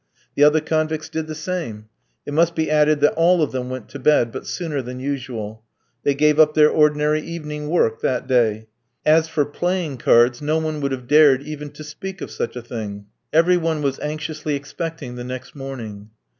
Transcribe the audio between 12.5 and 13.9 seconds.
a thing; every one